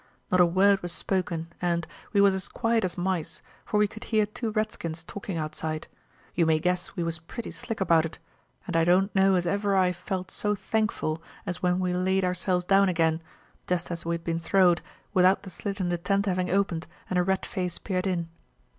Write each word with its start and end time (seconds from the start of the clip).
Not 0.31 0.41
a 0.41 0.47
word 0.47 0.81
was 0.81 0.91
spoken 0.91 1.53
and, 1.61 1.85
we 2.11 2.21
was 2.21 2.33
as 2.33 2.49
quiet 2.49 2.83
as 2.83 2.97
mice, 2.97 3.43
for 3.63 3.77
we 3.77 3.87
could 3.87 4.05
hear 4.05 4.25
two 4.25 4.49
redskins 4.49 5.03
talking 5.03 5.37
outside. 5.37 5.87
You 6.33 6.47
may 6.47 6.57
guess 6.57 6.95
we 6.95 7.03
was 7.03 7.19
pretty 7.19 7.51
slick 7.51 7.79
about 7.79 8.07
it; 8.07 8.17
and 8.65 8.75
I 8.75 8.83
don't 8.83 9.13
know 9.13 9.35
as 9.35 9.45
ever 9.45 9.75
I 9.75 9.91
felt 9.91 10.31
so 10.31 10.55
thankful 10.55 11.21
as 11.45 11.61
when 11.61 11.77
we 11.79 11.93
laid 11.93 12.25
ourselves 12.25 12.65
down 12.65 12.89
again, 12.89 13.21
jest 13.67 13.91
as 13.91 14.03
we 14.03 14.15
had 14.15 14.23
been 14.23 14.39
throwed, 14.39 14.81
without 15.13 15.43
the 15.43 15.51
slit 15.51 15.79
in 15.79 15.89
the 15.89 15.99
tent 15.99 16.25
having 16.25 16.49
opened 16.49 16.87
and 17.07 17.19
a 17.19 17.23
red 17.23 17.45
face 17.45 17.77
peered 17.77 18.07
in. 18.07 18.27